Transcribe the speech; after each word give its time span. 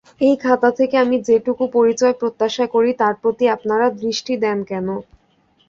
এই 0.21 0.35
খাতা 0.43 0.69
থেকে 0.79 0.95
আমি 0.97 1.17
যেটুকু 1.27 1.63
পরিচয় 1.75 2.15
প্রত্যাশা 2.19 2.65
করি 2.73 2.91
তার 3.01 3.13
প্রতি 3.21 3.45
আপনারা 3.55 3.85
দৃষ্টি 4.01 4.33
দেন 4.43 4.59
কেন? 4.69 4.87